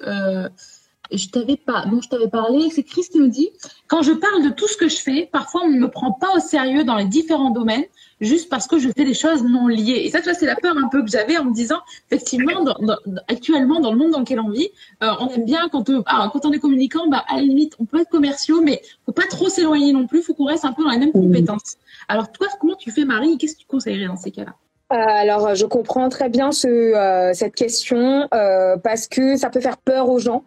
[1.13, 2.69] je t'avais pas, dont je t'avais parlé.
[2.71, 3.51] C'est Chris qui nous dit
[3.87, 6.35] quand je parle de tout ce que je fais, parfois on ne me prend pas
[6.37, 7.85] au sérieux dans les différents domaines
[8.21, 10.03] juste parce que je fais des choses non liées.
[10.05, 11.79] Et ça, tu vois, c'est la peur un peu que j'avais en me disant,
[12.11, 12.97] effectivement, dans, dans,
[13.29, 14.71] actuellement, dans le monde dans lequel on vit,
[15.03, 17.75] euh, on aime bien quand on, ah, quand on est communicant, bah, à la limite,
[17.79, 20.73] on peut être commerciaux, mais faut pas trop s'éloigner non plus, faut qu'on reste un
[20.73, 21.77] peu dans les mêmes compétences.
[22.09, 24.55] Alors, toi, comment tu fais, Marie, qu'est-ce que tu conseillerais dans ces cas-là?
[24.91, 29.61] Euh, alors, je comprends très bien ce, euh, cette question euh, parce que ça peut
[29.61, 30.45] faire peur aux gens.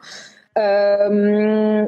[0.58, 1.88] Euh,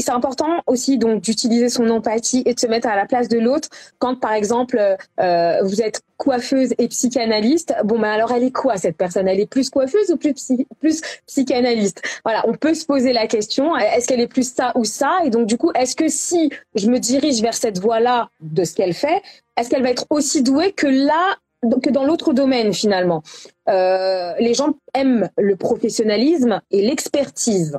[0.00, 3.38] c'est important aussi donc d'utiliser son empathie et de se mettre à la place de
[3.38, 3.68] l'autre.
[3.98, 4.78] Quand par exemple
[5.20, 9.26] euh, vous êtes coiffeuse et psychanalyste, bon ben alors elle est quoi cette personne?
[9.26, 10.34] Elle est plus coiffeuse ou plus
[10.80, 12.02] plus psychanalyste?
[12.24, 15.18] Voilà, on peut se poser la question est-ce qu'elle est plus ça ou ça?
[15.24, 18.74] Et donc du coup, est-ce que si je me dirige vers cette voie-là de ce
[18.74, 19.22] qu'elle fait,
[19.56, 21.36] est-ce qu'elle va être aussi douée que là
[21.82, 23.22] que dans l'autre domaine finalement.
[23.68, 27.76] Euh, les gens aiment le professionnalisme et l'expertise.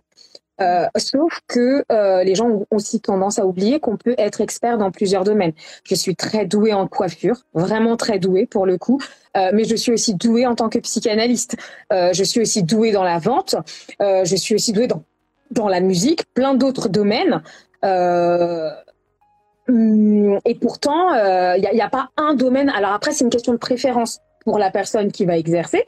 [0.62, 4.78] Euh, sauf que euh, les gens ont aussi tendance à oublier qu'on peut être expert
[4.78, 5.54] dans plusieurs domaines.
[5.84, 9.00] Je suis très douée en coiffure, vraiment très douée pour le coup,
[9.38, 11.56] euh, mais je suis aussi douée en tant que psychanalyste.
[11.94, 13.56] Euh, je suis aussi douée dans la vente,
[14.02, 15.04] euh, je suis aussi douée dans,
[15.52, 17.42] dans la musique, plein d'autres domaines.
[19.70, 21.14] Hum, et pourtant,
[21.56, 22.70] il n'y a, pas un domaine.
[22.70, 25.86] Alors après, c'est une question de préférence pour la personne qui va exercer.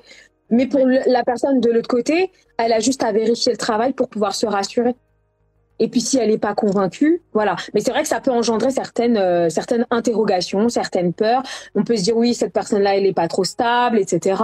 [0.52, 4.10] Mais pour la personne de l'autre côté, elle a juste à vérifier le travail pour
[4.10, 4.96] pouvoir se rassurer.
[5.80, 7.56] Et puis si elle n'est pas convaincue, voilà.
[7.74, 11.41] Mais c'est vrai que ça peut engendrer certaines euh, certaines interrogations, certaines peurs.
[11.74, 14.44] On peut se dire oui, cette personne-là, elle n'est pas trop stable, etc.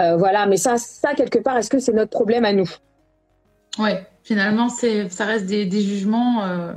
[0.00, 0.46] Euh, voilà.
[0.46, 2.70] Mais ça, ça quelque part, est-ce que c'est notre problème à nous?
[3.78, 4.06] Ouais.
[4.22, 6.44] Finalement, ça reste des, jugements.
[6.44, 6.72] Euh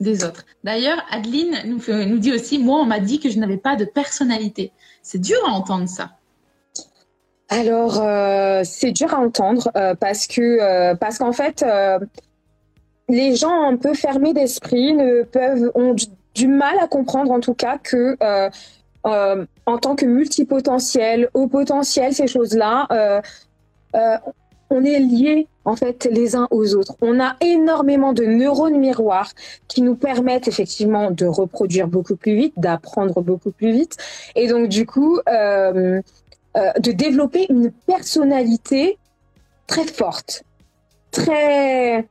[0.00, 4.72] D'ailleurs, Adeline nous, dit aussi, moi, on m'a dit que je n'avais pas de personnalité.
[5.02, 6.10] C'est dur à entendre ça.
[7.48, 11.98] Alors, euh, c'est dur à entendre euh, parce que euh, parce qu'en fait, euh,
[13.08, 15.94] les gens un peu fermés d'esprit ne peuvent ont
[16.34, 18.16] du, mal à comprendre, en tout cas, que
[19.04, 23.22] en tant que multipotentiel, haut potentiel, ces choses-là,
[24.70, 26.96] on est lié en fait les uns aux autres.
[27.02, 29.32] On a énormément de neurones miroirs
[29.68, 33.96] qui nous permettent effectivement de reproduire beaucoup plus vite, d'apprendre beaucoup plus vite,
[34.34, 36.00] et donc du coup euh,
[36.56, 38.98] euh, de développer une personnalité
[39.66, 40.42] très forte,
[41.10, 42.06] très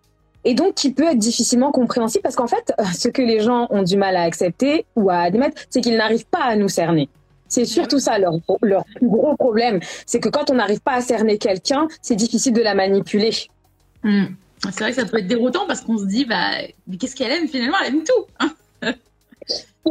[0.46, 3.82] et donc qui peut être difficilement compréhensible parce qu'en fait, ce que les gens ont
[3.82, 7.10] du mal à accepter ou à admettre, c'est qu'ils n'arrivent pas à nous cerner.
[7.50, 11.02] C'est surtout ça leur, leur plus gros problème, c'est que quand on n'arrive pas à
[11.02, 13.32] cerner quelqu'un, c'est difficile de la manipuler.
[14.04, 14.26] Hmm.
[14.64, 16.52] C'est vrai que ça peut être déroutant parce qu'on se dit, bah,
[16.88, 17.78] mais qu'est-ce qu'elle aime finalement?
[17.86, 18.48] Elle aime tout.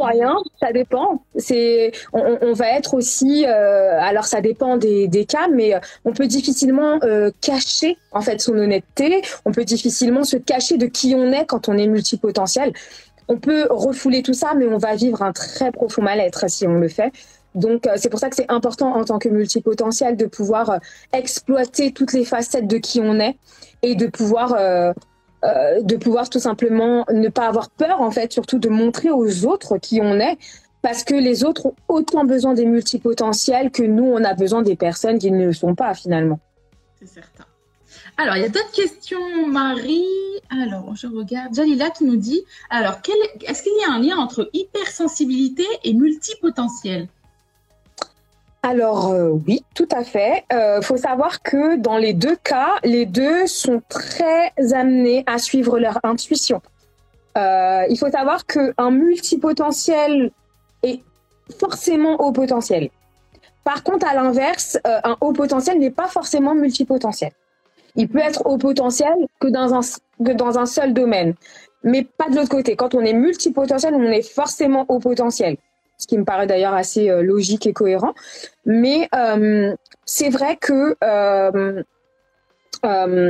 [0.05, 1.23] rien, ça dépend.
[1.37, 6.27] C'est, on, va être aussi, euh, alors ça dépend des, cas, mais euh, on peut
[6.27, 9.23] difficilement euh, cacher en fait son honnêteté.
[9.45, 12.73] On peut difficilement se cacher de qui on est quand on est multipotentiel.
[13.29, 16.75] On peut refouler tout ça, mais on va vivre un très profond mal-être si on
[16.75, 17.13] le fait.
[17.57, 20.79] Donc, euh, c'est pour ça que c'est important en tant que multipotentiel de pouvoir euh,
[21.13, 23.39] exploiter toutes les facettes de qui on est
[23.83, 24.93] et de pouvoir, euh,
[25.81, 29.79] de pouvoir tout simplement ne pas avoir peur, en fait, surtout de montrer aux autres
[29.79, 30.37] qui on est,
[30.83, 34.77] parce que les autres ont autant besoin des multipotentiels que nous, on a besoin des
[34.77, 36.39] personnes qui ne le sont pas finalement.
[37.01, 37.47] C'est certain.
[38.19, 40.05] Alors, il y a d'autres questions, Marie.
[40.51, 41.55] Alors, je regarde.
[41.55, 42.99] Jalila qui nous dit, alors,
[43.47, 47.09] est-ce qu'il y a un lien entre hypersensibilité et multipotentiel?
[48.67, 50.45] Alors euh, oui, tout à fait.
[50.51, 55.39] Il euh, faut savoir que dans les deux cas, les deux sont très amenés à
[55.39, 56.61] suivre leur intuition.
[57.39, 60.33] Euh, il faut savoir qu'un multipotentiel
[60.83, 61.01] est
[61.61, 62.91] forcément haut potentiel.
[63.63, 67.31] Par contre, à l'inverse, un haut potentiel n'est pas forcément multipotentiel.
[67.95, 69.81] Il peut être haut potentiel que dans un,
[70.25, 71.35] que dans un seul domaine,
[71.85, 72.75] mais pas de l'autre côté.
[72.75, 75.57] Quand on est multipotentiel, on est forcément haut potentiel
[75.99, 78.15] ce qui me paraît d'ailleurs assez euh, logique et cohérent.
[78.65, 81.83] Mais euh, c'est vrai que euh,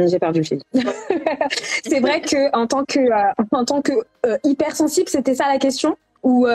[0.09, 0.63] j'ai perdu le fil.
[1.87, 3.01] c'est vrai que en tant que
[3.53, 3.93] en tant que
[4.45, 5.97] hypersensible, c'était ça la question?
[6.23, 6.49] Ou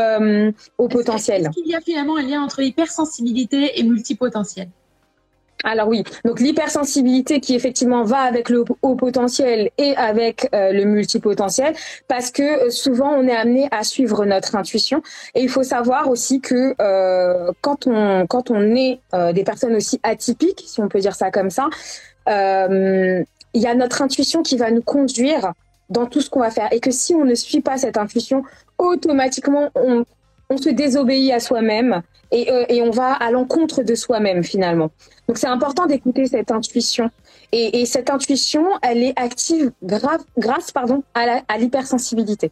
[0.77, 1.43] au potentiel?
[1.43, 4.67] Est-ce qu'il y a finalement un lien entre hypersensibilité et multipotentiel?
[5.63, 10.85] Alors oui, donc l'hypersensibilité qui effectivement va avec le haut potentiel et avec euh, le
[10.85, 11.73] multipotentiel,
[12.07, 15.01] parce que euh, souvent on est amené à suivre notre intuition.
[15.35, 18.99] Et il faut savoir aussi que euh, quand on quand on est
[19.33, 21.69] des personnes aussi atypiques, si on peut dire ça comme ça,
[22.27, 23.25] il
[23.61, 25.53] y a notre intuition qui va nous conduire
[25.89, 26.69] dans tout ce qu'on va faire.
[26.71, 28.43] Et que si on ne suit pas cette intuition,
[28.77, 30.05] automatiquement on,
[30.49, 34.91] on se désobéit à soi-même et, euh, et, on va à l'encontre de soi-même finalement.
[35.27, 37.09] Donc c'est important d'écouter cette intuition.
[37.51, 42.51] Et, et, cette intuition, elle est active grave, grâce pardon, à l'hypersensibilité.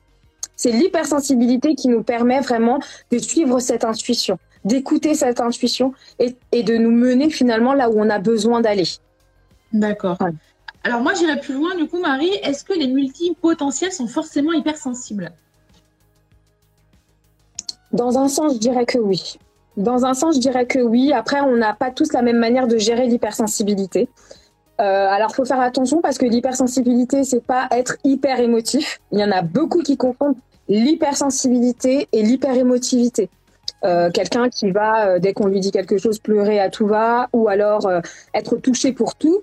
[0.56, 2.80] C'est l'hypersensibilité qui nous permet vraiment
[3.12, 7.98] de suivre cette intuition, d'écouter cette intuition et, et, de nous mener finalement là où
[7.98, 8.84] on a besoin d'aller.
[9.72, 10.18] D'accord.
[10.84, 15.32] Alors moi j'irai plus loin du coup Marie, est-ce que les multipotentiels sont forcément hypersensibles?
[17.92, 19.40] Dans un sens, je dirais que oui.
[19.80, 21.14] Dans un sens, je dirais que oui.
[21.14, 24.10] Après, on n'a pas tous la même manière de gérer l'hypersensibilité.
[24.82, 29.00] Euh, alors, faut faire attention parce que l'hypersensibilité, c'est pas être hyper émotif.
[29.14, 30.36] Il y en a beaucoup qui confondent
[30.68, 33.30] l'hypersensibilité et l'hyperémotivité.
[33.86, 37.30] Euh, quelqu'un qui va, euh, dès qu'on lui dit quelque chose, pleurer à tout va,
[37.32, 38.02] ou alors euh,
[38.34, 39.42] être touché pour tout.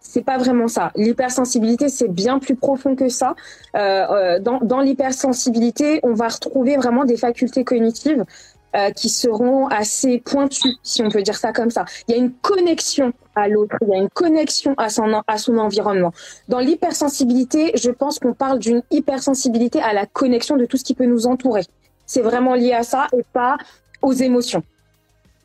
[0.00, 0.90] C'est pas vraiment ça.
[0.96, 3.36] L'hypersensibilité, c'est bien plus profond que ça.
[3.76, 8.24] Euh, dans, dans l'hypersensibilité, on va retrouver vraiment des facultés cognitives
[8.74, 11.84] euh, qui seront assez pointus, si on peut dire ça comme ça.
[12.08, 15.38] Il y a une connexion à l'autre, il y a une connexion à son, à
[15.38, 16.12] son environnement.
[16.48, 20.94] Dans l'hypersensibilité, je pense qu'on parle d'une hypersensibilité à la connexion de tout ce qui
[20.94, 21.62] peut nous entourer.
[22.06, 23.56] C'est vraiment lié à ça et pas
[24.02, 24.62] aux émotions.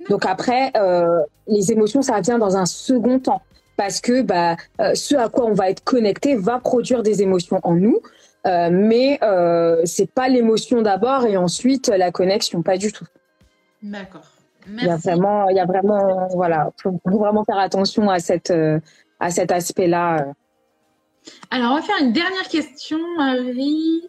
[0.10, 3.42] Donc après, euh, les émotions, ça vient dans un second temps
[3.78, 7.60] parce que bah, euh, ce à quoi on va être connecté va produire des émotions
[7.64, 8.00] en nous.
[8.48, 13.06] Euh, mais euh, c'est pas l'émotion d'abord et ensuite la connexion, pas du tout.
[13.84, 14.26] D'accord.
[14.68, 18.52] Il y a vraiment, il y a vraiment, voilà, faut, vraiment faire attention à cette,
[18.52, 18.80] euh,
[19.20, 20.18] à cet aspect-là.
[20.18, 20.34] Euh.
[21.50, 24.04] Alors, on va faire une dernière question, Marie.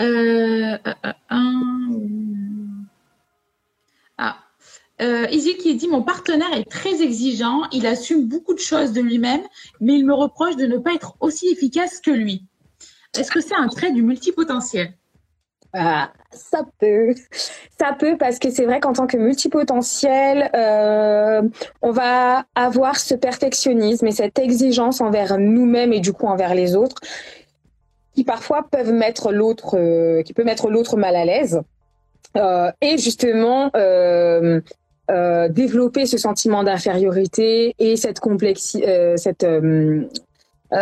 [0.00, 0.76] Euh,
[4.18, 4.38] ah.
[5.02, 9.00] Euh, Izzy qui dit Mon partenaire est très exigeant, il assume beaucoup de choses de
[9.00, 9.42] lui-même,
[9.80, 12.44] mais il me reproche de ne pas être aussi efficace que lui.
[13.18, 14.94] Est-ce que c'est un trait du multipotentiel?
[15.76, 17.14] Ah, ça peut,
[17.78, 21.42] ça peut parce que c'est vrai qu'en tant que multipotentiel, euh,
[21.82, 26.76] on va avoir ce perfectionnisme et cette exigence envers nous-mêmes et du coup envers les
[26.76, 27.00] autres,
[28.14, 31.60] qui parfois peuvent mettre l'autre, euh, mal à l'aise.
[32.36, 33.70] Euh, et justement
[35.50, 39.44] développer ce sentiment d'infériorité et cette complexité, cette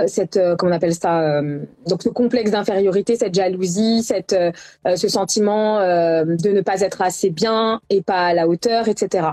[0.07, 1.43] cette comment on appelle ça
[1.87, 4.37] donc ce complexe d'infériorité, cette jalousie, cette
[4.85, 9.29] ce sentiment de ne pas être assez bien et pas à la hauteur, etc.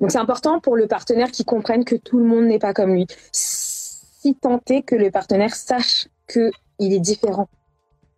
[0.00, 2.94] Donc c'est important pour le partenaire qui comprenne que tout le monde n'est pas comme
[2.94, 3.06] lui.
[3.32, 7.48] Si tant est que le partenaire sache que il est différent.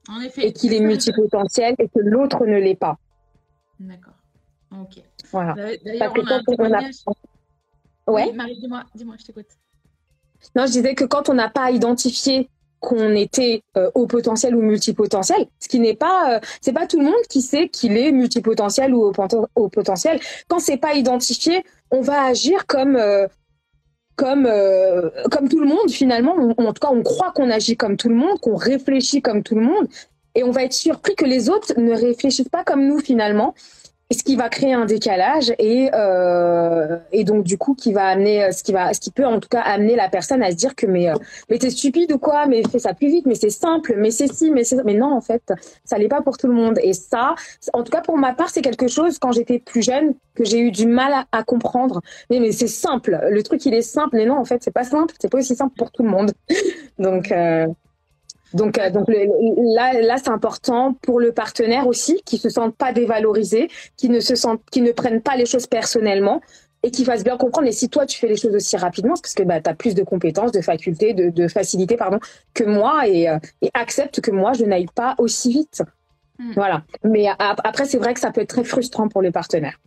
[0.08, 0.48] En effet.
[0.48, 2.98] Et qu'il est multipotentiel et que l'autre ne l'est pas.
[3.80, 4.14] D'accord.
[4.72, 5.02] Ok.
[5.30, 5.54] Voilà.
[5.54, 6.12] D'ailleurs,
[6.58, 6.80] on a
[8.06, 8.32] Ouais.
[8.32, 9.46] Marie, dis-moi, dis-moi, je t'écoute.
[10.56, 12.48] Non, je disais que quand on n'a pas identifié
[12.80, 16.98] qu'on était euh, au potentiel ou multipotentiel, ce qui n'est pas, euh, c'est pas tout
[16.98, 19.10] le monde qui sait qu'il est multipotentiel ou
[19.54, 20.20] au, potentiel.
[20.48, 23.26] Quand c'est pas identifié, on va agir comme euh,
[24.16, 26.34] tout le monde finalement.
[26.58, 29.54] en tout cas, on croit qu'on agit comme tout le monde, qu'on réfléchit comme tout
[29.54, 29.88] le monde,
[30.34, 33.54] et on va être surpris que les autres ne réfléchissent pas comme nous finalement
[34.14, 38.50] ce qui va créer un décalage et euh, et donc du coup qui va amener
[38.52, 40.74] ce qui va ce qui peut en tout cas amener la personne à se dire
[40.74, 41.14] que mais euh,
[41.50, 42.46] mais t'es stupide ou quoi?
[42.46, 45.12] Mais fais ça plus vite mais c'est simple mais c'est si mais c'est mais non
[45.12, 45.52] en fait
[45.84, 46.78] ça l'est pas pour tout le monde.
[46.82, 47.34] Et ça
[47.72, 50.58] en tout cas pour ma part c'est quelque chose quand j'étais plus jeune que j'ai
[50.58, 52.00] eu du mal à, comprendre.
[52.30, 53.18] Mais mais c'est simple.
[53.30, 54.16] Le truc il est simple.
[54.16, 55.14] Mais non en fait c'est pas simple.
[55.20, 56.32] C'est pas aussi simple pour tout le monde.
[56.98, 57.66] Donc euh,
[58.54, 62.92] donc, euh, donc là, là c'est important pour le partenaire aussi, qui se sentent pas
[62.92, 66.40] dévalorisés, qui ne se sentent, qui ne prennent pas les choses personnellement
[66.82, 67.66] et qui fassent bien comprendre.
[67.66, 69.74] Et si toi, tu fais les choses aussi rapidement, c'est parce que bah, tu as
[69.74, 72.20] plus de compétences, de facultés, de, de facilité pardon,
[72.52, 75.82] que moi et, euh, et accepte que moi, je n'aille pas aussi vite.
[76.38, 76.52] Hmm.
[76.54, 76.82] Voilà.
[77.02, 79.80] Mais après, c'est vrai que ça peut être très frustrant pour le partenaire.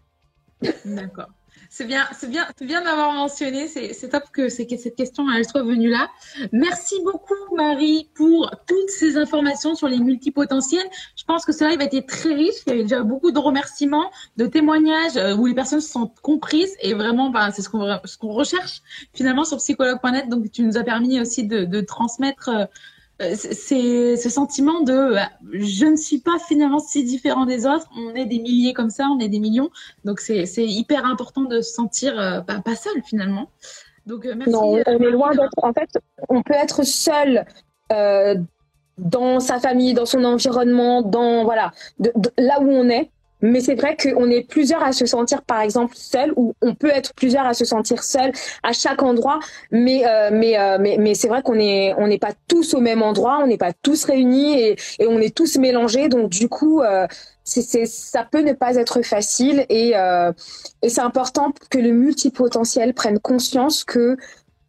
[0.86, 1.30] D'accord.
[1.70, 3.68] C'est bien, c'est bien, c'est bien d'avoir mentionné.
[3.68, 6.10] C'est top que, que cette question elle soit venue là.
[6.52, 10.88] Merci beaucoup Marie pour toutes ces informations sur les multipotentiels.
[11.16, 12.56] Je pense que cela va être très riche.
[12.68, 16.20] Il y a déjà beaucoup de remerciements, de témoignages euh, où les personnes se sentent
[16.22, 18.82] comprises et vraiment, bah, c'est ce qu'on ce recherche
[19.14, 20.30] finalement sur psychologue.net.
[20.30, 22.66] Donc tu nous as permis aussi de, de transmettre euh,
[23.20, 25.20] c'est ce sentiment de euh,
[25.52, 27.88] je ne suis pas finalement si différent des autres.
[27.98, 29.70] On est des milliers comme ça, on est des millions.
[30.06, 33.50] Donc c'est hyper important de se sentir euh, bah, pas seul finalement.
[34.06, 34.52] Donc merci.
[34.52, 35.52] Non, on est loin d'être.
[35.58, 35.90] En fait,
[36.30, 37.46] on peut être seul.
[38.98, 41.72] dans sa famille, dans son environnement, dans voilà,
[42.38, 45.94] là où on est, mais c'est vrai qu'on est plusieurs à se sentir, par exemple,
[45.96, 48.32] seul, ou on peut être plusieurs à se sentir seul
[48.64, 49.40] à chaque endroit.
[49.72, 52.80] Mais euh, mais, euh, mais mais c'est vrai qu'on est on n'est pas tous au
[52.80, 56.10] même endroit, on n'est pas tous réunis et, on est tous mélangés.
[56.10, 57.06] Donc du coup, euh,
[57.44, 59.94] c'est ça peut ne pas être facile et
[60.82, 64.18] et c'est important que le multipotentiel prenne conscience que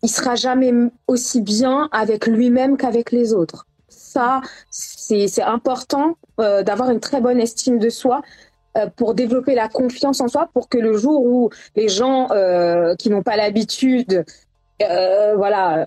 [0.02, 0.72] il sera jamais
[1.09, 3.66] aussi bien avec lui-même qu'avec les autres.
[3.88, 8.47] Ça, c'est important d'avoir une très bonne estime de soi euh,
[8.86, 13.10] pour développer la confiance en soi, pour que le jour où les gens euh, qui
[13.10, 14.24] n'ont pas l'habitude,
[14.82, 15.86] euh, voilà,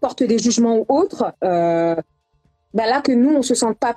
[0.00, 3.94] portent des jugements ou autres, bah là que nous on se sente pas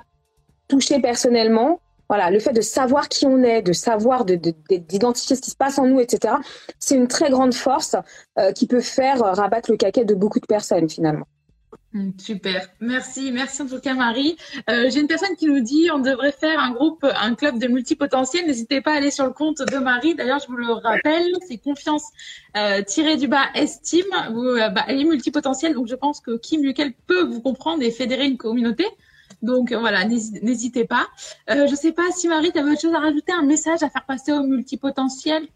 [0.68, 5.50] touché personnellement, voilà, le fait de savoir qui on est, de savoir, d'identifier ce qui
[5.50, 6.34] se passe en nous, etc.,
[6.78, 7.96] c'est une très grande force
[8.54, 11.26] qui peut faire rabattre le caquet de beaucoup de personnes finalement.
[12.18, 14.36] Super, merci, merci en tout cas Marie.
[14.70, 17.68] Euh, j'ai une personne qui nous dit on devrait faire un groupe, un club de
[17.68, 18.46] multipotentiels.
[18.46, 20.14] N'hésitez pas à aller sur le compte de Marie.
[20.14, 22.04] D'ailleurs, je vous le rappelle, c'est confiance
[22.56, 24.04] euh, tiré du bas estime.
[24.32, 27.82] Vous, euh, bah, elle est multipotentielle, donc je pense que Kim Lukel peut vous comprendre
[27.82, 28.86] et fédérer une communauté.
[29.42, 31.06] Donc voilà, n'hésitez pas.
[31.50, 33.90] Euh, je sais pas si Marie, tu avais autre chose à rajouter, un message à
[33.90, 35.46] faire passer aux multipotentiels?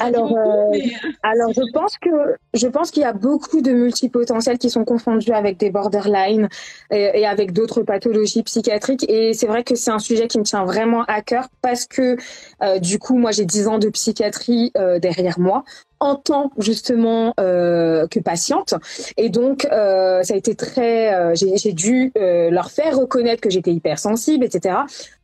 [0.00, 0.78] Alors, euh,
[1.22, 2.10] alors je pense que
[2.54, 6.48] je pense qu'il y a beaucoup de multipotentiels qui sont confondus avec des borderline
[6.90, 9.08] et, avec d'autres pathologies psychiatriques.
[9.08, 12.16] Et c'est vrai que c'est un sujet qui me tient vraiment à cœur parce que
[12.62, 15.64] euh, du coup, moi, j'ai 10 ans de psychiatrie euh, derrière moi
[16.02, 18.74] en tant justement euh, que patiente.
[19.16, 21.14] Et donc, euh, ça a été très...
[21.14, 24.78] Euh, j'ai dû leur faire reconnaître que j'étais hypersensible, etc.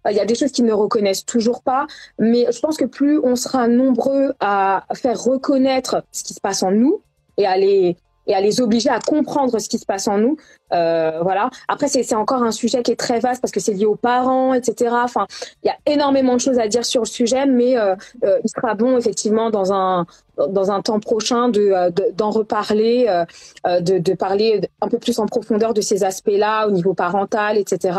[0.09, 1.87] Il y a des choses qu'ils ne reconnaissent toujours pas,
[2.19, 6.63] mais je pense que plus on sera nombreux à faire reconnaître ce qui se passe
[6.63, 7.03] en nous
[7.37, 7.97] et à les
[8.29, 10.37] et à les obliger à comprendre ce qui se passe en nous.
[10.73, 11.51] Euh, voilà.
[11.67, 14.53] Après, c'est encore un sujet qui est très vaste parce que c'est lié aux parents,
[14.53, 14.95] etc.
[15.03, 15.27] Enfin,
[15.63, 18.51] il y a énormément de choses à dire sur le sujet, mais euh, euh, il
[18.51, 20.07] sera bon effectivement dans un
[20.51, 23.25] dans un temps prochain de d'en reparler,
[23.65, 27.99] de, de parler un peu plus en profondeur de ces aspects-là au niveau parental, etc.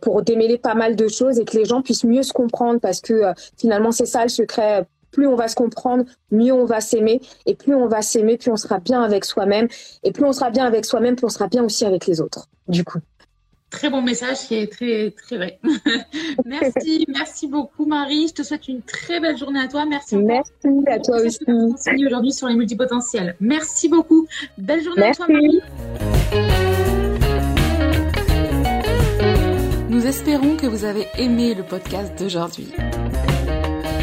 [0.00, 3.00] pour démêler pas mal de choses et que les gens puissent mieux se comprendre parce
[3.00, 7.20] que finalement c'est ça le secret plus on va se comprendre, mieux on va s'aimer.
[7.46, 9.68] Et plus on va s'aimer, plus on sera bien avec soi-même.
[10.02, 12.48] Et plus on sera bien avec soi-même, plus on sera bien aussi avec les autres,
[12.68, 12.98] du coup.
[13.70, 15.58] très bon message qui est très, très vrai.
[16.44, 18.28] merci, merci beaucoup, Marie.
[18.28, 19.86] Je te souhaite une très belle journée à toi.
[19.86, 20.16] Merci.
[20.16, 20.50] Merci
[20.86, 22.04] à toi aussi.
[22.06, 23.36] aujourd'hui sur les multipotentiels.
[23.40, 24.26] Merci beaucoup.
[24.58, 25.60] Belle journée à toi, Marie.
[29.88, 32.72] Nous espérons que vous avez aimé le podcast d'aujourd'hui.